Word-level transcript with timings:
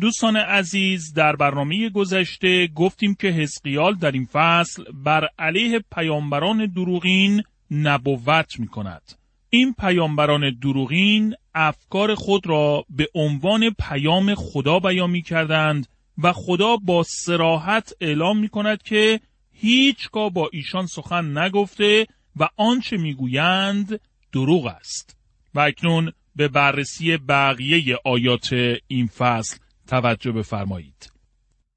دوستان 0.00 0.36
عزیز 0.36 1.12
در 1.14 1.36
برنامه 1.36 1.88
گذشته 1.90 2.66
گفتیم 2.66 3.14
که 3.14 3.28
حزقیال 3.28 3.94
در 3.94 4.10
این 4.10 4.28
فصل 4.32 4.84
بر 5.04 5.28
علیه 5.38 5.84
پیامبران 5.92 6.66
دروغین 6.66 7.42
نبوت 7.70 8.58
می 8.60 8.68
کند. 8.68 9.02
این 9.50 9.74
پیامبران 9.78 10.58
دروغین 10.62 11.34
افکار 11.54 12.14
خود 12.14 12.46
را 12.46 12.84
به 12.90 13.08
عنوان 13.14 13.70
پیام 13.78 14.34
خدا 14.34 14.78
بیان 14.78 15.10
می 15.10 15.22
کردند 15.22 15.86
و 16.18 16.32
خدا 16.32 16.76
با 16.76 17.02
سراحت 17.02 17.92
اعلام 18.00 18.38
می 18.38 18.48
کند 18.48 18.82
که 18.82 19.20
هیچگاه 19.52 20.30
با 20.30 20.50
ایشان 20.52 20.86
سخن 20.86 21.38
نگفته 21.38 22.06
و 22.36 22.48
آنچه 22.56 22.96
می‌گویند 22.96 24.00
دروغ 24.32 24.66
است. 24.66 25.16
و 25.54 25.60
اکنون 25.60 26.12
به 26.36 26.48
بررسی 26.48 27.16
بقیه 27.16 27.98
آیات 28.04 28.52
این 28.86 29.06
فصل 29.06 29.58
توجه 29.90 30.32
بفرمایید. 30.32 31.12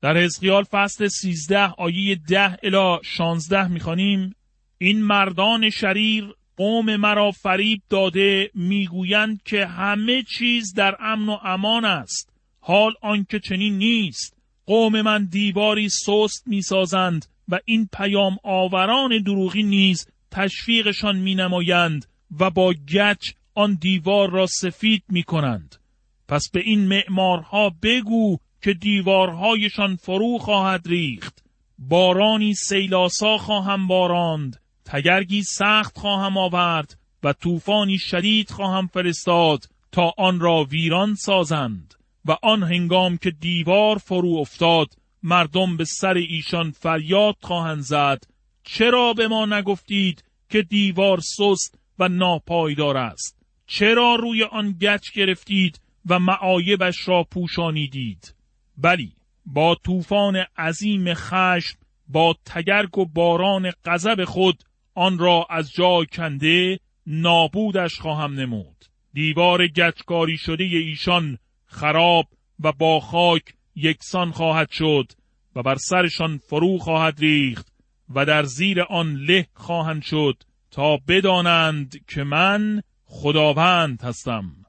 در 0.02 0.18
حزقیال 0.18 0.64
فصل 0.64 1.08
13 1.08 1.60
آیه 1.60 2.16
10 2.16 2.58
الی 2.64 3.00
16 3.04 3.68
می‌خوانیم 3.68 4.36
این 4.78 5.02
مردان 5.02 5.70
شریر 5.70 6.34
قوم 6.58 6.96
مرا 6.96 7.32
فریب 7.32 7.82
داده 7.90 8.52
می‌گویند 8.54 9.44
که 9.44 9.66
همه 9.66 10.24
چیز 10.38 10.74
در 10.74 10.96
امن 11.00 11.30
و 11.30 11.38
امان 11.44 11.86
است 11.86 12.34
حال 12.60 12.94
آنکه 13.02 13.40
چنین 13.40 13.78
نیست 13.78 14.38
قوم 14.66 15.02
من 15.02 15.26
دیواری 15.26 15.90
سست 15.90 16.48
می‌سازند 16.48 17.26
و 17.50 17.60
این 17.66 17.90
پیام 17.94 18.38
آوران 18.44 19.24
دروغی 19.24 19.64
نیز 19.64 20.08
تشویقشان 20.32 21.16
مینمایند 21.16 22.06
و 22.40 22.50
با 22.50 22.74
گچ 22.74 23.32
آن 23.56 23.74
دیوار 23.74 24.30
را 24.30 24.46
سفید 24.48 25.04
می 25.10 25.24
کنند. 25.24 25.83
پس 26.28 26.50
به 26.54 26.60
این 26.60 26.88
معمارها 26.88 27.72
بگو 27.82 28.38
که 28.62 28.74
دیوارهایشان 28.74 29.96
فرو 29.96 30.38
خواهد 30.38 30.88
ریخت. 30.88 31.44
بارانی 31.80 32.54
سیلاسا 32.54 33.38
خواهم 33.38 33.88
باراند 33.88 34.62
تگرگی 34.86 35.44
سخت 35.44 35.98
خواهم 35.98 36.38
آورد 36.38 36.98
و 37.24 37.34
طوفانی 37.34 37.98
شدید 37.98 38.50
خواهم 38.50 38.88
فرستاد 38.88 39.66
تا 39.92 40.14
آن 40.18 40.40
را 40.40 40.64
ویران 40.64 41.16
سازند 41.16 41.94
و 42.26 42.38
آن 42.44 42.64
هنگام 42.64 43.18
که 43.18 43.32
دیوار 43.32 43.98
فرو 43.98 44.38
افتاد 44.40 44.88
مردم 45.24 45.78
به 45.78 45.86
سر 45.86 46.14
ایشان 46.14 46.72
فریاد 46.72 47.36
خواهند 47.42 47.82
زد. 47.82 48.24
چرا 48.64 49.14
به 49.14 49.28
ما 49.28 49.46
نگفتید 49.46 50.24
که 50.50 50.62
دیوار 50.62 51.20
سست 51.20 51.80
و 52.00 52.08
ناپایدار 52.08 52.98
است؟ 52.98 53.38
چرا 53.68 54.16
روی 54.16 54.44
آن 54.44 54.76
گچ 54.82 55.12
گرفتید 55.12 55.80
و 56.06 56.20
معایبش 56.20 57.08
را 57.08 57.24
پوشانیدید. 57.24 58.36
بلی 58.78 59.16
با 59.46 59.76
طوفان 59.76 60.36
عظیم 60.58 61.14
خشم 61.14 61.78
با 62.08 62.36
تگرگ 62.46 62.98
و 62.98 63.06
باران 63.06 63.72
غضب 63.86 64.24
خود 64.24 64.64
آن 64.96 65.18
را 65.18 65.48
از 65.50 65.72
جای 65.72 66.06
کنده 66.06 66.80
نابودش 67.08 68.00
خواهم 68.00 68.34
نمود. 68.34 68.86
دیوار 69.14 69.68
گچکاری 69.68 70.38
شده 70.38 70.64
ایشان 70.64 71.38
خراب 71.66 72.26
و 72.60 72.72
با 72.72 73.00
خاک 73.00 73.44
یکسان 73.76 74.32
خواهد 74.32 74.72
شد 74.72 75.12
و 75.56 75.64
بر 75.64 75.76
سرشان 75.76 76.38
فرو 76.38 76.78
خواهد 76.78 77.20
ریخت 77.20 77.74
و 78.16 78.26
در 78.26 78.44
زیر 78.44 78.82
آن 78.82 79.16
له 79.16 79.48
خواهند 79.54 80.02
شد 80.02 80.44
تا 80.72 80.98
بدانند 81.08 82.06
که 82.08 82.24
من 82.24 82.82
خداوند 83.06 84.02
هستم. 84.02 84.63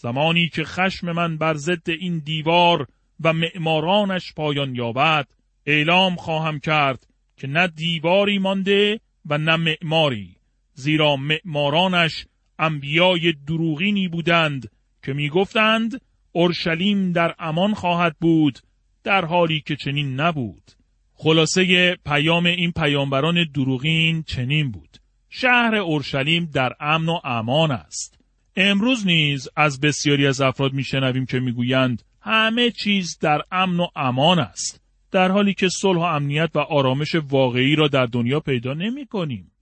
زمانی 0.00 0.48
که 0.48 0.64
خشم 0.64 1.12
من 1.12 1.38
بر 1.38 1.54
ضد 1.54 1.90
این 1.90 2.18
دیوار 2.18 2.86
و 3.20 3.32
معمارانش 3.32 4.32
پایان 4.36 4.74
یابد 4.74 5.28
اعلام 5.66 6.16
خواهم 6.16 6.60
کرد 6.60 7.06
که 7.36 7.46
نه 7.46 7.66
دیواری 7.66 8.38
مانده 8.38 9.00
و 9.26 9.38
نه 9.38 9.56
معماری 9.56 10.36
زیرا 10.74 11.16
معمارانش 11.16 12.26
انبیای 12.58 13.34
دروغینی 13.46 14.08
بودند 14.08 14.70
که 15.02 15.12
می‌گفتند 15.12 16.00
اورشلیم 16.32 17.12
در 17.12 17.34
امان 17.38 17.74
خواهد 17.74 18.16
بود 18.20 18.58
در 19.04 19.24
حالی 19.24 19.60
که 19.60 19.76
چنین 19.76 20.20
نبود. 20.20 20.72
خلاصه 21.14 21.96
پیام 22.06 22.46
این 22.46 22.72
پیامبران 22.72 23.46
دروغین 23.54 24.22
چنین 24.22 24.70
بود. 24.70 24.96
شهر 25.30 25.74
اورشلیم 25.74 26.44
در 26.44 26.72
امن 26.80 27.08
و 27.08 27.20
امان 27.24 27.70
است. 27.70 28.17
امروز 28.60 29.06
نیز 29.06 29.48
از 29.56 29.80
بسیاری 29.80 30.26
از 30.26 30.40
افراد 30.40 30.72
میشنویم 30.72 31.26
که 31.26 31.40
می‌گویند 31.40 32.02
همه 32.20 32.70
چیز 32.70 33.18
در 33.20 33.42
امن 33.52 33.80
و 33.80 33.86
امان 33.96 34.38
است 34.38 34.80
در 35.10 35.30
حالی 35.30 35.54
که 35.54 35.68
صلح 35.68 35.98
و 35.98 36.02
امنیت 36.02 36.50
و 36.54 36.58
آرامش 36.58 37.14
واقعی 37.14 37.76
را 37.76 37.88
در 37.88 38.06
دنیا 38.06 38.40
پیدا 38.40 38.74
نمی 38.74 39.06
کنیم. 39.06 39.52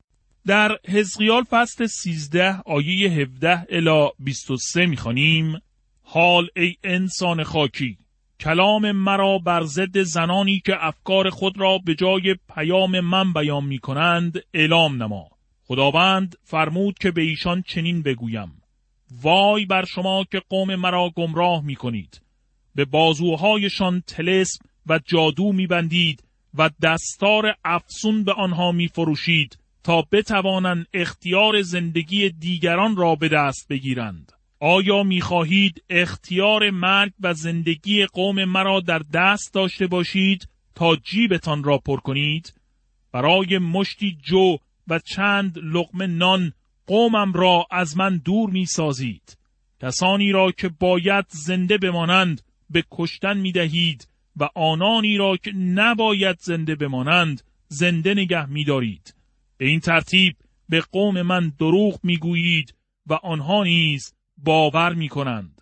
در 0.46 0.78
حزقیال 0.88 1.42
فصل 1.42 1.86
13 1.86 2.60
آیه 2.66 3.10
17 3.10 3.66
الی 3.70 4.08
23 4.18 4.86
می‌خوانیم 4.86 5.60
حال 6.02 6.48
ای 6.56 6.76
انسان 6.84 7.42
خاکی 7.42 7.98
کلام 8.40 8.92
مرا 8.92 9.38
بر 9.38 9.62
ضد 9.62 10.02
زنانی 10.02 10.62
که 10.66 10.86
افکار 10.86 11.30
خود 11.30 11.60
را 11.60 11.78
به 11.78 11.94
جای 11.94 12.36
پیام 12.54 13.00
من 13.00 13.32
بیان 13.32 13.64
می 13.64 13.78
کنند 13.78 14.42
اعلام 14.54 15.02
نما 15.02 15.28
خداوند 15.64 16.36
فرمود 16.44 16.98
که 16.98 17.10
به 17.10 17.22
ایشان 17.22 17.62
چنین 17.62 18.02
بگویم 18.02 18.62
وای 19.22 19.66
بر 19.66 19.84
شما 19.84 20.24
که 20.32 20.42
قوم 20.48 20.74
مرا 20.74 21.10
گمراه 21.16 21.64
می 21.64 21.76
کنید 21.76 22.20
به 22.74 22.84
بازوهایشان 22.84 24.02
تلسم 24.06 24.64
و 24.86 25.00
جادو 25.04 25.52
می 25.52 25.66
بندید 25.66 26.24
و 26.54 26.70
دستار 26.82 27.54
افسون 27.64 28.24
به 28.24 28.32
آنها 28.32 28.72
می 28.72 28.88
فروشید 28.88 29.58
تا 29.84 30.02
بتوانند 30.12 30.86
اختیار 30.94 31.62
زندگی 31.62 32.30
دیگران 32.30 32.96
را 32.96 33.14
به 33.14 33.28
دست 33.28 33.68
بگیرند. 33.68 34.32
آیا 34.60 35.02
می 35.02 35.20
خواهید 35.20 35.82
اختیار 35.90 36.70
مرگ 36.70 37.12
و 37.20 37.34
زندگی 37.34 38.06
قوم 38.06 38.44
مرا 38.44 38.80
در 38.80 38.98
دست 39.12 39.54
داشته 39.54 39.86
باشید 39.86 40.48
تا 40.74 40.96
جیبتان 40.96 41.64
را 41.64 41.78
پر 41.78 42.00
کنید؟ 42.00 42.54
برای 43.12 43.58
مشتی 43.58 44.18
جو 44.24 44.56
و 44.88 44.98
چند 44.98 45.58
لقمه 45.62 46.06
نان 46.06 46.52
قومم 46.86 47.32
را 47.32 47.66
از 47.70 47.96
من 47.96 48.16
دور 48.16 48.50
می 48.50 48.66
سازید. 48.66 49.38
کسانی 49.82 50.32
را 50.32 50.52
که 50.52 50.68
باید 50.68 51.24
زنده 51.28 51.78
بمانند 51.78 52.42
به 52.70 52.84
کشتن 52.90 53.36
می 53.36 53.52
دهید 53.52 54.08
و 54.36 54.48
آنانی 54.54 55.16
را 55.16 55.36
که 55.36 55.52
نباید 55.52 56.38
زنده 56.40 56.74
بمانند 56.74 57.42
زنده 57.68 58.14
نگه 58.14 58.46
می 58.46 58.64
دارید. 58.64 59.14
به 59.56 59.66
این 59.66 59.80
ترتیب 59.80 60.36
به 60.68 60.80
قوم 60.92 61.22
من 61.22 61.52
دروغ 61.58 62.00
می 62.02 62.16
گویید 62.16 62.74
و 63.06 63.14
آنها 63.14 63.64
نیز 63.64 64.14
باور 64.36 64.94
می 64.94 65.08
کنند. 65.08 65.60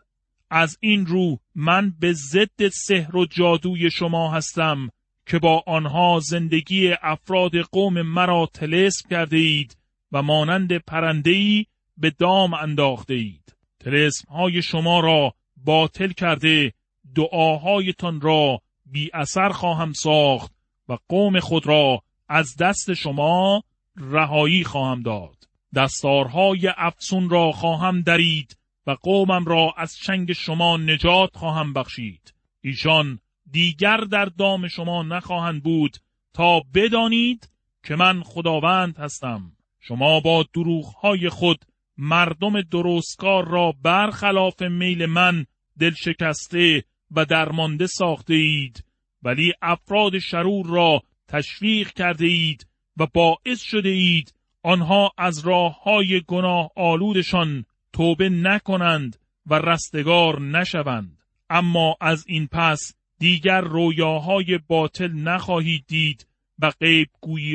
از 0.51 0.79
این 0.81 1.07
رو 1.07 1.39
من 1.55 1.95
به 2.01 2.13
ضد 2.13 2.69
سحر 2.69 3.17
و 3.17 3.27
جادوی 3.27 3.91
شما 3.91 4.33
هستم 4.33 4.91
که 5.27 5.39
با 5.39 5.63
آنها 5.67 6.21
زندگی 6.23 6.93
افراد 7.03 7.57
قوم 7.57 8.03
مرا 8.03 8.49
تلسم 8.55 9.09
کرده 9.09 9.37
اید 9.37 9.77
و 10.15 10.23
مانند 10.23 10.77
پرندهی 10.77 11.67
به 11.97 12.11
دام 12.11 12.55
انداخته 12.55 13.15
اید. 13.15 13.57
تلسم 13.81 14.29
های 14.29 14.63
شما 14.63 15.01
را 15.01 15.35
باطل 15.57 16.09
کرده 16.09 16.73
دعاهایتان 17.15 18.21
را 18.21 18.61
بی 18.87 19.11
اثر 19.15 19.49
خواهم 19.49 19.93
ساخت 19.93 20.53
و 20.89 20.99
قوم 21.09 21.41
خود 21.41 21.67
را 21.67 22.03
از 22.29 22.57
دست 22.57 22.95
شما 22.95 23.63
رهایی 23.97 24.65
خواهم 24.65 25.03
داد. 25.03 25.37
دستارهای 25.75 26.71
افسون 26.77 27.31
را 27.31 27.53
خواهم 27.53 28.03
درید 28.03 28.57
و 28.87 28.91
قومم 28.91 29.45
را 29.45 29.75
از 29.77 29.97
چنگ 29.97 30.33
شما 30.33 30.77
نجات 30.77 31.37
خواهم 31.37 31.73
بخشید. 31.73 32.35
ایشان 32.61 33.19
دیگر 33.51 33.97
در 33.97 34.25
دام 34.25 34.69
شما 34.69 35.03
نخواهند 35.03 35.63
بود 35.63 35.97
تا 36.35 36.63
بدانید 36.75 37.51
که 37.83 37.97
من 37.97 38.23
خداوند 38.23 38.99
هستم 38.99 39.53
شما 39.89 40.21
با 40.21 40.45
دروغهای 40.55 41.29
خود 41.29 41.65
مردم 41.99 42.61
درستکار 42.61 43.49
را 43.49 43.75
برخلاف 43.83 44.63
میل 44.63 45.07
من 45.07 45.47
دل 45.79 45.91
شکسته 45.91 46.85
و 47.11 47.25
درمانده 47.25 47.87
ساخته 47.87 48.35
اید 48.35 48.85
ولی 49.23 49.53
افراد 49.63 50.19
شرور 50.19 50.67
را 50.67 51.03
تشویق 51.29 51.93
کرده 51.93 52.27
اید 52.27 52.67
و 52.97 53.07
باعث 53.07 53.63
شده 53.63 53.89
اید 53.89 54.35
آنها 54.63 55.13
از 55.19 55.47
راه 55.47 55.83
های 55.83 56.23
گناه 56.27 56.71
آلودشان 56.77 57.65
توبه 57.93 58.29
نکنند 58.29 59.17
و 59.47 59.55
رستگار 59.55 60.41
نشوند. 60.41 61.19
اما 61.51 61.97
از 62.01 62.25
این 62.29 62.47
پس 62.47 62.95
دیگر 63.19 63.61
رویاهای 63.61 64.59
باطل 64.69 65.13
نخواهید 65.13 65.85
دید 65.89 66.27
و 66.59 66.71
غیب 66.81 67.09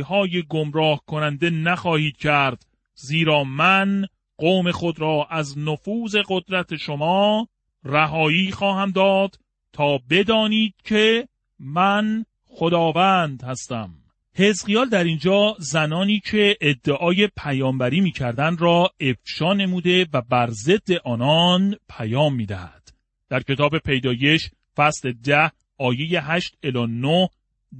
های 0.06 0.44
گمراه 0.50 1.02
کننده 1.08 1.50
نخواهید 1.50 2.18
کرد 2.18 2.66
زیرا 2.96 3.44
من 3.44 4.06
قوم 4.38 4.72
خود 4.72 5.00
را 5.00 5.28
از 5.30 5.58
نفوذ 5.58 6.16
قدرت 6.30 6.76
شما 6.76 7.48
رهایی 7.84 8.52
خواهم 8.52 8.92
داد 8.92 9.40
تا 9.74 10.00
بدانید 10.10 10.74
که 10.84 11.28
من 11.60 12.26
خداوند 12.46 13.44
هستم. 13.44 13.90
حزقیال 14.36 14.90
در 14.90 15.04
اینجا 15.04 15.56
زنانی 15.60 16.20
که 16.20 16.58
ادعای 16.62 17.30
پیامبری 17.38 18.02
می‌کردند 18.02 18.62
را 18.62 18.92
افشا 19.00 19.54
نموده 19.54 20.08
و 20.14 20.22
بر 20.22 20.50
ضد 20.50 20.92
آنان 21.04 21.76
پیام 21.90 22.36
می‌دهد. 22.36 22.94
در 23.30 23.40
کتاب 23.40 23.78
پیدایش 23.78 24.50
فصل 24.76 25.12
ده 25.12 25.52
آیه 25.78 26.32
8 26.32 26.58
الی 26.64 26.88
9 26.88 27.30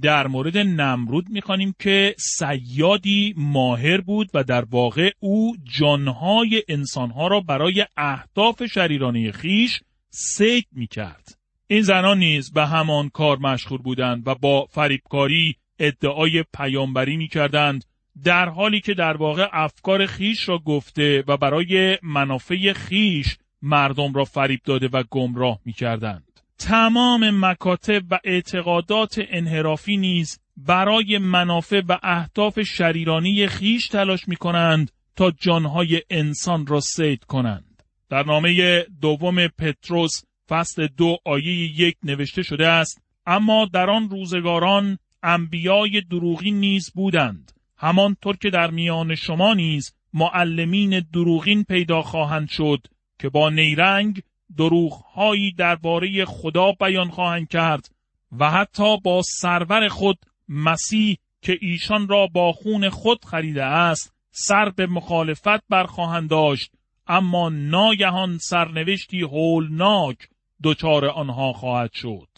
در 0.02 0.26
مورد 0.26 0.58
نمرود 0.58 1.30
می‌خوانیم 1.30 1.74
که 1.78 2.14
سیادی 2.18 3.34
ماهر 3.36 4.00
بود 4.00 4.30
و 4.34 4.44
در 4.44 4.64
واقع 4.64 5.10
او 5.20 5.56
جانهای 5.64 6.62
انسانها 6.68 7.26
را 7.26 7.40
برای 7.40 7.86
اهداف 7.96 8.66
شریرانه 8.66 9.32
خیش 9.32 9.80
سید 10.10 10.66
می‌کرد. 10.72 11.38
این 11.66 11.82
زنان 11.82 12.18
نیز 12.18 12.52
به 12.52 12.66
همان 12.66 13.08
کار 13.08 13.38
مشغول 13.38 13.78
بودند 13.78 14.22
و 14.26 14.34
با 14.34 14.66
فریبکاری 14.70 15.56
ادعای 15.78 16.44
پیامبری 16.54 17.16
می‌کردند 17.16 17.84
در 18.24 18.48
حالی 18.48 18.80
که 18.80 18.94
در 18.94 19.16
واقع 19.16 19.48
افکار 19.52 20.06
خیش 20.06 20.48
را 20.48 20.58
گفته 20.58 21.24
و 21.28 21.36
برای 21.36 21.98
منافع 22.02 22.72
خیش 22.72 23.36
مردم 23.62 24.12
را 24.12 24.24
فریب 24.24 24.60
داده 24.64 24.88
و 24.88 25.02
گمراه 25.10 25.60
می‌کردند. 25.64 26.29
تمام 26.60 27.44
مکاتب 27.44 28.02
و 28.10 28.18
اعتقادات 28.24 29.20
انحرافی 29.28 29.96
نیز 29.96 30.38
برای 30.56 31.18
منافع 31.18 31.82
و 31.88 31.98
اهداف 32.02 32.60
شریرانی 32.60 33.46
خیش 33.46 33.88
تلاش 33.88 34.28
می 34.28 34.36
کنند 34.36 34.90
تا 35.16 35.30
جانهای 35.30 36.02
انسان 36.10 36.66
را 36.66 36.80
سید 36.80 37.24
کنند. 37.24 37.82
در 38.10 38.22
نامه 38.22 38.82
دوم 39.00 39.48
پتروس 39.48 40.10
فصل 40.48 40.86
دو 40.86 41.16
آیه 41.24 41.80
یک 41.80 41.96
نوشته 42.02 42.42
شده 42.42 42.68
است 42.68 43.02
اما 43.26 43.68
در 43.72 43.90
آن 43.90 44.08
روزگاران 44.10 44.98
انبیای 45.22 46.00
دروغین 46.10 46.60
نیز 46.60 46.90
بودند 46.94 47.52
همانطور 47.76 48.36
که 48.36 48.50
در 48.50 48.70
میان 48.70 49.14
شما 49.14 49.54
نیز 49.54 49.94
معلمین 50.14 51.00
دروغین 51.12 51.64
پیدا 51.64 52.02
خواهند 52.02 52.48
شد 52.48 52.86
که 53.18 53.28
با 53.28 53.50
نیرنگ 53.50 54.22
دروغهایی 54.56 55.52
درباره 55.52 56.24
خدا 56.24 56.72
بیان 56.72 57.10
خواهند 57.10 57.48
کرد 57.48 57.90
و 58.38 58.50
حتی 58.50 58.96
با 59.04 59.22
سرور 59.22 59.88
خود 59.88 60.18
مسیح 60.48 61.16
که 61.42 61.58
ایشان 61.60 62.08
را 62.08 62.26
با 62.26 62.52
خون 62.52 62.88
خود 62.88 63.24
خریده 63.24 63.64
است 63.64 64.14
سر 64.30 64.70
به 64.70 64.86
مخالفت 64.86 65.68
برخواهند 65.68 66.30
داشت. 66.30 66.72
اما 67.06 67.48
ناگهان 67.48 68.38
سرنوشتی 68.38 69.20
هولناک 69.20 70.16
دچار 70.62 71.06
آنها 71.06 71.52
خواهد 71.52 71.92
شد. 71.92 72.28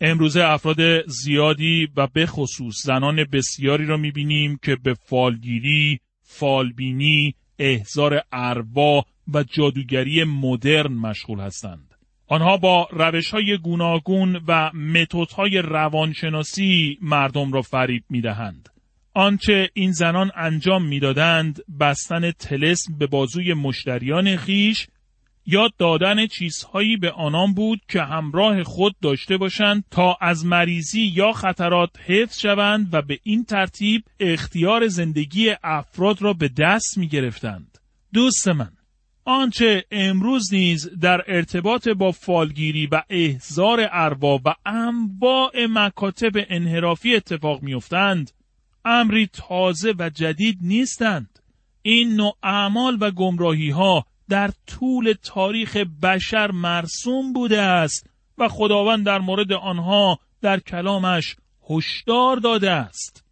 امروزه 0.00 0.44
افراد 0.44 1.08
زیادی 1.08 1.88
و 1.96 2.06
به 2.06 2.26
خصوص 2.26 2.74
زنان 2.82 3.24
بسیاری 3.32 3.86
را 3.86 3.96
می‌بینیم 3.96 4.58
که 4.62 4.76
به 4.76 4.94
فالگیری، 4.94 6.00
فالبینی، 6.22 7.34
احزار 7.58 8.22
اروا 8.32 9.04
و 9.34 9.42
جادوگری 9.42 10.24
مدرن 10.24 10.92
مشغول 10.92 11.40
هستند. 11.40 11.94
آنها 12.28 12.56
با 12.56 12.88
روش 12.92 13.30
های 13.30 13.58
گوناگون 13.58 14.40
و 14.48 14.70
متد 14.72 15.30
های 15.36 15.58
روانشناسی 15.58 16.98
مردم 17.02 17.52
را 17.52 17.62
فریب 17.62 18.04
می 18.10 18.20
دهند. 18.20 18.68
آنچه 19.14 19.70
این 19.74 19.92
زنان 19.92 20.30
انجام 20.36 20.86
می‌دادند 20.86 21.60
بستن 21.80 22.30
تلسم 22.30 22.98
به 22.98 23.06
بازوی 23.06 23.54
مشتریان 23.54 24.36
خیش 24.36 24.86
یا 25.46 25.70
دادن 25.78 26.26
چیزهایی 26.26 26.96
به 26.96 27.10
آنان 27.10 27.54
بود 27.54 27.80
که 27.88 28.02
همراه 28.02 28.62
خود 28.62 28.96
داشته 29.02 29.36
باشند 29.36 29.84
تا 29.90 30.16
از 30.20 30.46
مریضی 30.46 31.12
یا 31.14 31.32
خطرات 31.32 31.90
حفظ 32.06 32.40
شوند 32.40 32.88
و 32.92 33.02
به 33.02 33.18
این 33.22 33.44
ترتیب 33.44 34.04
اختیار 34.20 34.88
زندگی 34.88 35.54
افراد 35.62 36.22
را 36.22 36.32
به 36.32 36.48
دست 36.48 36.98
می 36.98 37.08
گرفتند. 37.08 37.78
دوست 38.12 38.48
من 38.48 38.72
آنچه 39.24 39.84
امروز 39.90 40.54
نیز 40.54 40.88
در 41.00 41.24
ارتباط 41.26 41.88
با 41.88 42.12
فالگیری 42.12 42.86
و 42.86 43.02
احزار 43.10 43.88
اروا 43.92 44.40
و 44.44 44.54
انواع 44.66 45.66
مکاتب 45.70 46.32
انحرافی 46.48 47.14
اتفاق 47.14 47.62
میافتند 47.62 48.30
امری 48.84 49.28
تازه 49.32 49.94
و 49.98 50.10
جدید 50.14 50.58
نیستند 50.62 51.38
این 51.82 52.16
نوع 52.16 52.36
اعمال 52.42 52.98
و 53.00 53.10
گمراهی 53.10 53.70
ها 53.70 54.06
در 54.28 54.50
طول 54.66 55.14
تاریخ 55.22 55.76
بشر 55.76 56.50
مرسوم 56.50 57.32
بوده 57.32 57.62
است 57.62 58.10
و 58.38 58.48
خداوند 58.48 59.06
در 59.06 59.18
مورد 59.18 59.52
آنها 59.52 60.18
در 60.40 60.60
کلامش 60.60 61.36
هشدار 61.70 62.36
داده 62.36 62.70
است 62.70 63.24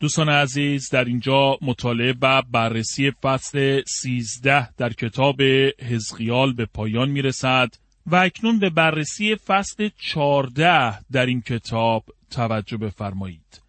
دوستان 0.00 0.28
عزیز 0.28 0.90
در 0.90 1.04
اینجا 1.04 1.58
مطالعه 1.62 2.14
و 2.22 2.42
بررسی 2.42 3.10
فصل 3.22 3.82
13 3.86 4.72
در 4.74 4.92
کتاب 4.92 5.42
حزقیال 5.90 6.52
به 6.52 6.66
پایان 6.66 7.08
می 7.08 7.22
رسد 7.22 7.68
و 8.06 8.16
اکنون 8.16 8.58
به 8.58 8.70
بررسی 8.70 9.36
فصل 9.36 9.88
14 9.98 10.98
در 11.12 11.26
این 11.26 11.40
کتاب 11.40 12.04
توجه 12.30 12.76
بفرمایید. 12.76 13.62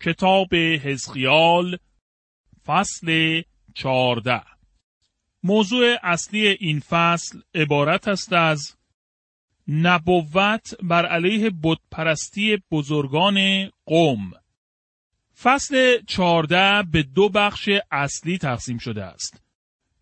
کتاب 0.00 0.54
حزقیال 0.54 1.78
فصل 2.66 3.42
14 3.74 4.42
موضوع 5.42 5.96
اصلی 6.02 6.48
این 6.48 6.80
فصل 6.80 7.40
عبارت 7.54 8.08
است 8.08 8.32
از 8.32 8.74
نبوت 9.68 10.74
بر 10.82 11.06
علیه 11.06 11.52
بتپرستی 11.62 12.62
بزرگان 12.70 13.68
قوم 13.86 14.30
فصل 15.42 15.98
چارده 16.06 16.82
به 16.92 17.02
دو 17.02 17.28
بخش 17.28 17.68
اصلی 17.90 18.38
تقسیم 18.38 18.78
شده 18.78 19.04
است. 19.04 19.42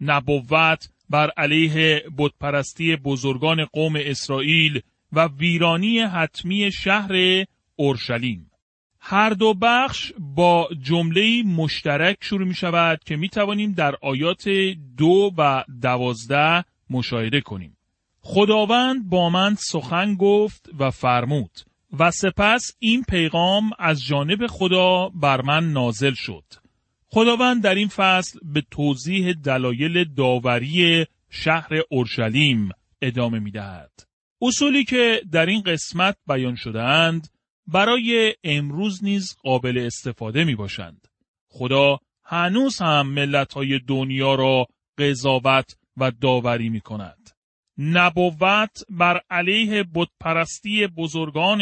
نبوت 0.00 0.88
بر 1.10 1.30
علیه 1.36 2.02
بتپرستی 2.18 2.96
بزرگان 2.96 3.64
قوم 3.64 3.92
اسرائیل 3.96 4.80
و 5.12 5.28
ویرانی 5.28 6.00
حتمی 6.00 6.72
شهر 6.72 7.44
اورشلیم. 7.76 8.50
هر 9.08 9.30
دو 9.30 9.54
بخش 9.54 10.12
با 10.18 10.68
جمله 10.82 11.42
مشترک 11.42 12.16
شروع 12.20 12.48
می 12.48 12.54
شود 12.54 13.04
که 13.04 13.16
می 13.16 13.28
توانیم 13.28 13.72
در 13.72 13.94
آیات 14.02 14.48
دو 14.96 15.30
و 15.38 15.64
دوازده 15.82 16.64
مشاهده 16.90 17.40
کنیم. 17.40 17.76
خداوند 18.20 19.08
با 19.08 19.30
من 19.30 19.54
سخن 19.54 20.14
گفت 20.14 20.68
و 20.78 20.90
فرمود 20.90 21.50
و 21.98 22.10
سپس 22.10 22.76
این 22.78 23.02
پیغام 23.02 23.70
از 23.78 24.04
جانب 24.04 24.46
خدا 24.46 25.08
بر 25.08 25.42
من 25.42 25.72
نازل 25.72 26.14
شد. 26.14 26.44
خداوند 27.06 27.62
در 27.62 27.74
این 27.74 27.88
فصل 27.88 28.38
به 28.42 28.62
توضیح 28.70 29.32
دلایل 29.32 30.04
داوری 30.04 31.06
شهر 31.30 31.70
اورشلیم 31.90 32.68
ادامه 33.02 33.38
می 33.38 33.50
دهد. 33.50 34.06
اصولی 34.42 34.84
که 34.84 35.22
در 35.32 35.46
این 35.46 35.62
قسمت 35.62 36.16
بیان 36.26 36.54
شدهاند 36.54 37.28
برای 37.66 38.34
امروز 38.44 39.04
نیز 39.04 39.36
قابل 39.42 39.78
استفاده 39.78 40.44
می 40.44 40.54
باشند. 40.54 41.08
خدا 41.48 41.98
هنوز 42.24 42.78
هم 42.82 43.06
ملت 43.06 43.52
های 43.52 43.78
دنیا 43.78 44.34
را 44.34 44.66
قضاوت 44.98 45.76
و 45.96 46.10
داوری 46.10 46.68
می 46.68 46.80
کند. 46.80 47.30
نبوت 47.78 48.82
بر 48.90 49.20
علیه 49.30 49.84
بتپرستی 49.94 50.86
بزرگان 50.86 51.60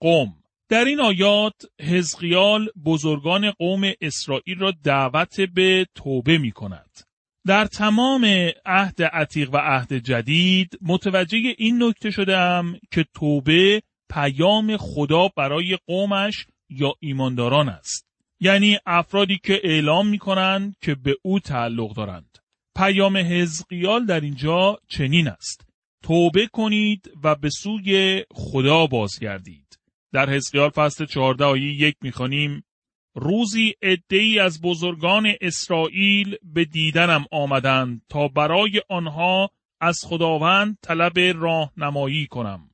قوم 0.00 0.42
در 0.68 0.84
این 0.84 1.00
آیات 1.00 1.54
حزقیال 1.80 2.68
بزرگان 2.84 3.50
قوم 3.50 3.92
اسرائیل 4.00 4.58
را 4.58 4.72
دعوت 4.84 5.40
به 5.40 5.86
توبه 5.94 6.38
می 6.38 6.52
کند. 6.52 6.90
در 7.46 7.66
تمام 7.66 8.24
عهد 8.66 9.02
عتیق 9.02 9.54
و 9.54 9.56
عهد 9.56 9.92
جدید 9.92 10.78
متوجه 10.82 11.54
این 11.58 11.82
نکته 11.82 12.10
شدم 12.10 12.74
که 12.90 13.04
توبه 13.14 13.82
پیام 14.12 14.76
خدا 14.76 15.28
برای 15.36 15.78
قومش 15.86 16.46
یا 16.70 16.94
ایمانداران 17.00 17.68
است. 17.68 18.06
یعنی 18.40 18.78
افرادی 18.86 19.38
که 19.44 19.60
اعلام 19.64 20.08
می 20.08 20.18
کنند 20.18 20.76
که 20.80 20.94
به 20.94 21.16
او 21.22 21.40
تعلق 21.40 21.94
دارند. 21.94 22.38
پیام 22.76 23.16
حزقیال 23.16 24.06
در 24.06 24.20
اینجا 24.20 24.78
چنین 24.88 25.28
است 25.28 25.66
توبه 26.02 26.46
کنید 26.46 27.10
و 27.24 27.34
به 27.34 27.50
سوی 27.50 28.24
خدا 28.30 28.86
بازگردید. 28.86 29.78
در 30.12 30.30
حزقیال 30.30 30.70
فصل 30.70 31.06
14 31.06 31.44
آیه 31.44 31.80
یک 31.80 31.96
می‌خوانیم 32.02 32.64
روزی 33.14 33.74
ای 34.10 34.38
از 34.38 34.60
بزرگان 34.62 35.32
اسرائیل 35.40 36.36
به 36.42 36.64
دیدنم 36.64 37.24
آمدند 37.30 38.02
تا 38.08 38.28
برای 38.28 38.82
آنها 38.88 39.50
از 39.80 39.98
خداوند 40.04 40.78
طلب 40.82 41.18
راهنمایی 41.18 42.26
کنم. 42.26 42.71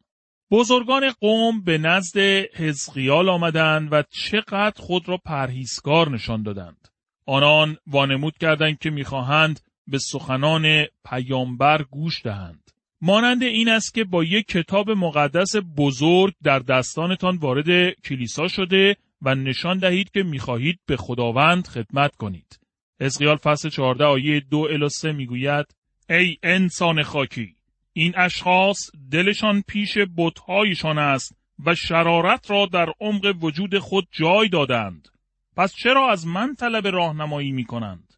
بزرگان 0.51 1.11
قوم 1.21 1.61
به 1.61 1.79
نزد 1.79 2.19
حزقیال 2.55 3.29
آمدند 3.29 3.89
و 3.93 4.03
چقدر 4.11 4.83
خود 4.83 5.09
را 5.09 5.17
پرهیزگار 5.17 6.11
نشان 6.11 6.43
دادند. 6.43 6.89
آنان 7.27 7.77
وانمود 7.87 8.39
کردند 8.39 8.79
که 8.79 8.91
می‌خواهند 8.91 9.61
به 9.87 9.99
سخنان 9.99 10.87
پیامبر 11.11 11.83
گوش 11.83 12.23
دهند. 12.25 12.71
مانند 13.01 13.43
این 13.43 13.69
است 13.69 13.95
که 13.95 14.05
با 14.05 14.25
یک 14.25 14.47
کتاب 14.47 14.91
مقدس 14.91 15.53
بزرگ 15.77 16.35
در 16.43 16.59
دستانتان 16.59 17.37
وارد 17.37 17.91
کلیسا 18.05 18.49
شده 18.49 18.97
و 19.23 19.35
نشان 19.35 19.79
دهید 19.79 20.11
که 20.11 20.23
می‌خواهید 20.23 20.81
به 20.87 20.97
خداوند 20.97 21.67
خدمت 21.67 22.17
کنید. 22.17 22.61
حزقیال 23.01 23.37
فصل 23.37 23.69
14 23.69 24.05
آیه 24.05 24.41
2 24.41 24.59
الی 24.59 24.89
3 24.89 25.13
می‌گوید 25.13 25.67
ای 26.11 26.37
انسان 26.43 27.03
خاکی 27.03 27.58
این 27.99 28.13
اشخاص 28.17 28.91
دلشان 29.11 29.63
پیش 29.63 29.99
بتهایشان 30.17 30.99
است 30.99 31.37
و 31.67 31.75
شرارت 31.75 32.51
را 32.51 32.67
در 32.67 32.93
عمق 33.01 33.35
وجود 33.41 33.79
خود 33.79 34.09
جای 34.13 34.49
دادند. 34.49 35.09
پس 35.57 35.75
چرا 35.75 36.11
از 36.11 36.27
من 36.27 36.55
طلب 36.55 36.87
راهنمایی 36.87 37.53
می 37.53 37.65
کنند؟ 37.65 38.15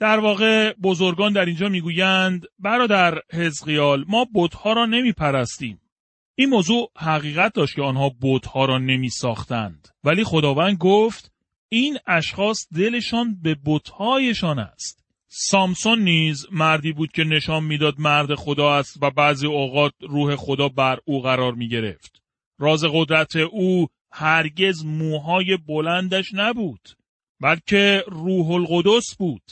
در 0.00 0.18
واقع 0.18 0.72
بزرگان 0.72 1.32
در 1.32 1.44
اینجا 1.44 1.68
می‌گویند 1.68 2.46
برادر 2.58 3.18
حزقیال 3.32 4.04
ما 4.08 4.26
بتها 4.34 4.72
را 4.72 4.86
نمی 4.86 5.12
پرستیم. 5.12 5.80
این 6.34 6.48
موضوع 6.48 6.90
حقیقت 6.96 7.52
داشت 7.54 7.74
که 7.74 7.82
آنها 7.82 8.10
بتها 8.22 8.64
را 8.64 8.78
نمی 8.78 9.10
ساختند. 9.10 9.88
ولی 10.04 10.24
خداوند 10.24 10.76
گفت 10.76 11.32
این 11.68 11.98
اشخاص 12.06 12.66
دلشان 12.74 13.40
به 13.42 13.56
بتهایشان 13.66 14.58
است. 14.58 15.05
سامسون 15.38 15.98
نیز 15.98 16.46
مردی 16.52 16.92
بود 16.92 17.12
که 17.12 17.24
نشان 17.24 17.64
می‌داد 17.64 18.00
مرد 18.00 18.34
خدا 18.34 18.74
است 18.74 19.02
و 19.02 19.10
بعضی 19.10 19.46
اوقات 19.46 19.92
روح 20.00 20.36
خدا 20.36 20.68
بر 20.68 20.98
او 21.04 21.22
قرار 21.22 21.54
می 21.54 21.68
گرفت. 21.68 22.22
راز 22.58 22.84
قدرت 22.92 23.36
او 23.36 23.88
هرگز 24.12 24.84
موهای 24.84 25.56
بلندش 25.56 26.34
نبود 26.34 26.88
بلکه 27.40 28.04
روح 28.08 28.50
القدس 28.50 29.16
بود. 29.18 29.42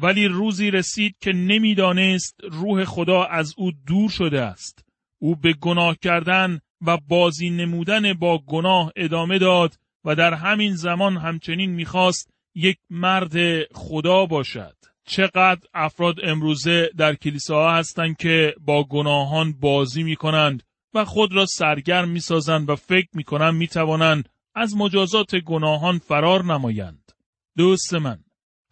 ولی 0.00 0.28
روزی 0.28 0.70
رسید 0.70 1.16
که 1.20 1.32
نمی‌دانست 1.32 2.40
روح 2.50 2.84
خدا 2.84 3.24
از 3.24 3.54
او 3.56 3.72
دور 3.86 4.10
شده 4.10 4.40
است. 4.40 4.84
او 5.20 5.36
به 5.36 5.52
گناه 5.52 5.96
کردن 6.02 6.60
و 6.86 6.96
بازی 6.96 7.50
نمودن 7.50 8.12
با 8.12 8.38
گناه 8.38 8.92
ادامه 8.96 9.38
داد 9.38 9.74
و 10.04 10.14
در 10.14 10.34
همین 10.34 10.74
زمان 10.74 11.16
همچنین 11.16 11.70
می‌خواست 11.70 12.30
یک 12.54 12.78
مرد 12.90 13.64
خدا 13.72 14.26
باشد. 14.26 14.85
چقدر 15.06 15.60
افراد 15.74 16.16
امروزه 16.22 16.90
در 16.96 17.14
کلیساها 17.14 17.74
هستند 17.74 18.16
که 18.16 18.54
با 18.60 18.84
گناهان 18.84 19.52
بازی 19.52 20.02
می 20.02 20.16
کنند 20.16 20.62
و 20.94 21.04
خود 21.04 21.32
را 21.32 21.46
سرگرم 21.46 22.08
می 22.08 22.20
سازند 22.20 22.70
و 22.70 22.76
فکر 22.76 23.08
می 23.14 23.24
کنند 23.24 23.54
می 23.54 23.68
توانند 23.68 24.28
از 24.54 24.76
مجازات 24.76 25.36
گناهان 25.36 25.98
فرار 25.98 26.44
نمایند. 26.44 27.12
دوست 27.56 27.94
من، 27.94 28.18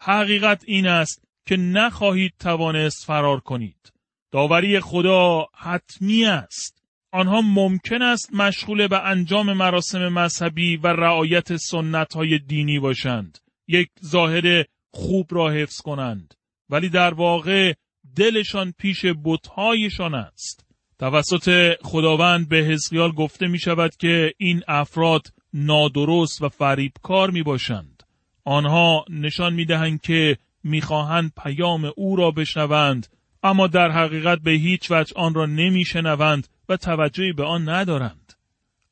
حقیقت 0.01 0.63
این 0.67 0.87
است 0.87 1.25
که 1.47 1.57
نخواهید 1.57 2.35
توانست 2.39 3.05
فرار 3.07 3.41
کنید. 3.41 3.93
داوری 4.33 4.81
خدا 4.81 5.47
حتمی 5.55 6.25
است. 6.25 6.85
آنها 7.13 7.41
ممکن 7.41 8.03
است 8.03 8.35
مشغول 8.35 8.87
به 8.87 9.05
انجام 9.05 9.53
مراسم 9.53 10.09
مذهبی 10.09 10.77
و 10.77 10.87
رعایت 10.87 11.57
سنت 11.57 12.15
های 12.15 12.39
دینی 12.39 12.79
باشند. 12.79 13.39
یک 13.69 13.89
ظاهر 14.05 14.65
خوب 14.95 15.27
را 15.31 15.51
حفظ 15.51 15.81
کنند 15.81 16.35
ولی 16.71 16.89
در 16.89 17.15
واقع 17.15 17.75
دلشان 18.17 18.75
پیش 18.79 19.05
بتهایشان 19.25 20.15
است. 20.15 20.65
توسط 20.99 21.73
خداوند 21.83 22.49
به 22.49 22.57
حزقیال 22.57 23.13
گفته 23.13 23.47
می 23.47 23.59
شود 23.59 23.97
که 23.97 24.35
این 24.39 24.63
افراد 24.69 25.33
نادرست 25.53 26.43
و 26.43 26.49
فریبکار 26.49 27.31
می 27.31 27.43
باشند 27.43 28.03
آنها 28.45 29.05
نشان 29.11 29.55
می 29.55 29.65
دهند 29.65 30.01
که 30.01 30.39
می‌خواهند 30.65 31.33
پیام 31.43 31.93
او 31.97 32.17
را 32.17 32.31
بشنوند 32.31 33.07
اما 33.43 33.67
در 33.67 33.91
حقیقت 33.91 34.39
به 34.39 34.51
هیچ 34.51 34.91
وجه 34.91 35.13
آن 35.17 35.35
را 35.35 35.47
نمیشنوند 35.47 36.49
و 36.69 36.77
توجهی 36.77 37.33
به 37.33 37.45
آن 37.45 37.69
ندارند. 37.69 38.33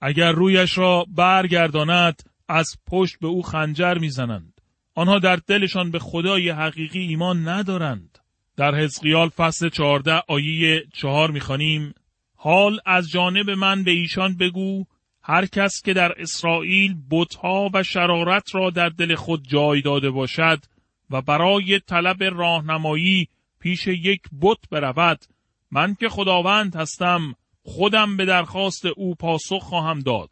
اگر 0.01 0.33
رویش 0.33 0.79
را 0.79 1.07
برگرداند 1.17 2.23
از 2.49 2.77
پشت 2.87 3.19
به 3.19 3.27
او 3.27 3.43
خنجر 3.43 3.95
می‌زنند. 3.95 4.52
آنها 4.95 5.19
در 5.19 5.37
دلشان 5.37 5.91
به 5.91 5.99
خدای 5.99 6.51
حقیقی 6.51 7.01
ایمان 7.01 7.49
ندارند. 7.49 8.19
در 8.57 8.75
حزقیال 8.75 9.29
فصل 9.29 9.69
14 9.69 10.23
آیه 10.29 10.85
4 10.95 11.31
می‌خوانیم 11.31 11.95
حال 12.35 12.81
از 12.87 13.11
جانب 13.11 13.51
من 13.51 13.85
به 13.85 13.91
ایشان 13.91 14.37
بگو 14.37 14.85
هر 15.23 15.47
کس 15.47 15.83
که 15.85 15.93
در 15.93 16.13
اسرائیل 16.19 16.97
بتها 17.11 17.71
و 17.75 17.83
شرارت 17.83 18.55
را 18.55 18.71
در 18.71 18.89
دل 18.89 19.15
خود 19.15 19.49
جای 19.49 19.81
داده 19.81 20.11
باشد 20.11 20.65
و 21.11 21.23
برای 21.23 21.81
طلب 21.87 22.25
راهنمایی 22.25 23.29
پیش 23.61 23.87
یک 23.87 24.23
بت 24.41 24.59
برود 24.71 25.25
من 25.71 25.95
که 25.95 26.09
خداوند 26.09 26.77
هستم 26.77 27.35
خودم 27.65 28.17
به 28.17 28.25
درخواست 28.25 28.87
او 28.87 29.15
پاسخ 29.15 29.63
خواهم 29.63 30.01
داد 30.01 30.31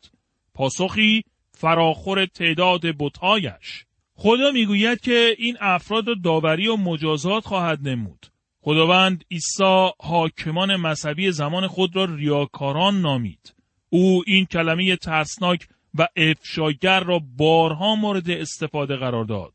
پاسخی 0.55 1.25
فراخور 1.51 2.27
تعداد 2.27 2.81
بتهایش 2.99 3.85
خدا 4.23 4.51
می‌گوید 4.51 5.01
که 5.01 5.35
این 5.39 5.57
افراد 5.61 6.09
را 6.09 6.15
داوری 6.25 6.69
و 6.69 6.77
مجازات 6.77 7.45
خواهد 7.45 7.89
نمود. 7.89 8.27
خداوند 8.61 9.25
عیسی 9.31 9.91
حاکمان 9.99 10.77
مذهبی 10.77 11.33
زمان 11.33 11.67
خود 11.67 11.97
را 11.97 12.05
ریاکاران 12.05 13.01
نامید. 13.01 13.55
او 13.89 14.23
این 14.27 14.45
کلمه 14.45 14.97
ترسناک 14.97 15.69
و 15.95 16.09
افشاگر 16.17 17.01
را 17.01 17.21
بارها 17.37 17.95
مورد 17.95 18.31
استفاده 18.31 18.97
قرار 18.97 19.25
داد. 19.25 19.55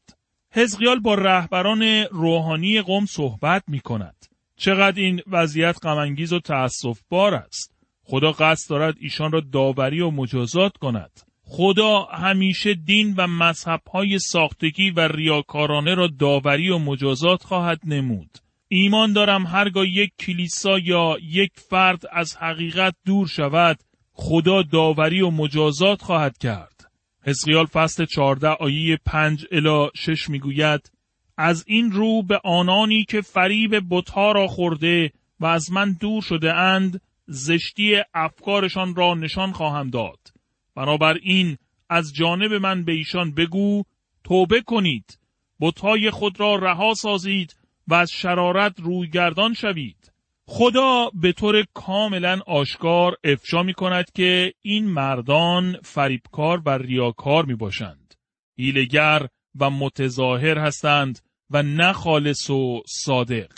حزقیال 0.52 1.00
با 1.00 1.16
رهبران 1.16 1.84
روحانی 2.12 2.82
قوم 2.82 3.06
صحبت 3.06 3.64
می 3.68 3.80
کند. 3.80 4.26
چقدر 4.58 5.02
این 5.02 5.22
وضعیت 5.28 5.78
غمانگیز 5.84 6.34
و 6.34 6.40
تأسف 6.40 7.00
بار 7.10 7.34
است. 7.34 7.76
خدا 8.04 8.32
قصد 8.32 8.70
دارد 8.70 8.96
ایشان 9.00 9.32
را 9.32 9.40
داوری 9.40 10.02
و 10.02 10.10
مجازات 10.10 10.78
کند. 10.78 11.12
خدا 11.48 12.04
همیشه 12.04 12.74
دین 12.74 13.14
و 13.18 13.28
مذهبهای 13.28 14.20
ساختگی 14.20 14.92
و 14.92 15.08
ریاکارانه 15.08 15.96
را 15.96 16.08
داوری 16.08 16.70
و 16.70 16.78
مجازات 16.78 17.44
خواهد 17.44 17.80
نمود. 17.84 18.30
ایمان 18.68 19.14
دارم 19.14 19.46
هرگاه 19.46 19.88
یک 19.88 20.12
کلیسا 20.20 20.80
یا 20.80 21.18
یک 21.22 21.52
فرد 21.56 22.04
از 22.12 22.38
حقیقت 22.38 22.96
دور 23.06 23.28
شود 23.28 23.80
خدا 24.14 24.62
داوری 24.62 25.22
و 25.22 25.30
مجازات 25.30 26.02
خواهد 26.02 26.38
کرد. 26.38 26.92
حزقیال 27.24 27.66
فصل 27.66 28.06
14 28.06 28.48
آیه 28.48 29.00
5 29.06 29.46
الی 29.52 29.90
6 29.96 30.30
می‌گوید 30.30 30.92
از 31.38 31.64
این 31.68 31.92
رو 31.92 32.24
به 32.24 32.40
آنانی 32.44 33.06
که 33.10 33.22
فریب 33.22 33.72
بتها 33.90 34.32
را 34.32 34.48
خورده 34.48 35.12
و 35.40 35.46
از 35.46 35.72
من 35.72 35.98
دور 36.02 36.22
شده 36.22 36.54
اند 36.54 37.02
زشتی 37.28 37.96
افکارشان 38.14 38.96
را 38.96 39.14
نشان 39.14 39.52
خواهم 39.52 39.90
داد. 39.90 40.35
بنابراین 40.75 41.58
از 41.89 42.13
جانب 42.13 42.53
من 42.53 42.84
به 42.84 42.91
ایشان 42.91 43.34
بگو 43.34 43.84
توبه 44.24 44.62
کنید 44.62 45.20
بتهای 45.60 46.12
خود 46.12 46.39
را 46.39 46.55
رها 46.55 46.94
سازید 46.94 47.55
و 47.88 47.94
از 47.94 48.12
شرارت 48.12 48.79
رویگردان 48.79 49.53
شوید 49.53 50.12
خدا 50.48 51.10
به 51.13 51.32
طور 51.32 51.65
کاملا 51.74 52.39
آشکار 52.48 53.15
افشا 53.24 53.63
می 53.63 53.74
کند 53.74 54.12
که 54.12 54.53
این 54.62 54.88
مردان 54.88 55.77
فریبکار 55.84 56.62
و 56.65 56.70
ریاکار 56.70 57.46
می 57.46 57.55
باشند. 57.55 58.15
هیلگر 58.58 59.27
و 59.60 59.70
متظاهر 59.70 60.60
هستند 60.60 61.20
و 61.50 61.63
نه 61.63 61.94
خالص 61.94 62.50
و 62.50 62.84
صادق. 62.88 63.51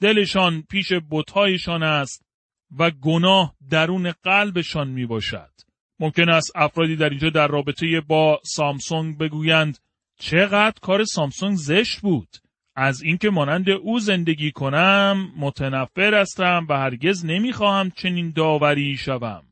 دلشان 0.00 0.62
پیش 0.62 0.92
بتهایشان 1.10 1.82
است 1.82 2.26
و 2.78 2.90
گناه 2.90 3.54
درون 3.70 4.12
قلبشان 4.22 4.88
می 4.88 5.06
باشد. 5.06 5.52
ممکن 6.00 6.28
است 6.28 6.52
افرادی 6.54 6.96
در 6.96 7.08
اینجا 7.08 7.30
در 7.30 7.48
رابطه 7.48 8.00
با 8.00 8.40
سامسونگ 8.44 9.18
بگویند 9.18 9.78
چقدر 10.18 10.74
کار 10.80 11.04
سامسونگ 11.04 11.56
زشت 11.56 12.00
بود 12.00 12.28
از 12.76 13.02
اینکه 13.02 13.30
مانند 13.30 13.70
او 13.70 13.98
زندگی 13.98 14.50
کنم 14.50 15.32
متنفر 15.36 16.14
هستم 16.14 16.66
و 16.68 16.78
هرگز 16.78 17.24
نمی‌خواهم 17.24 17.90
چنین 17.90 18.32
داوری 18.36 18.96
شوم 18.96 19.44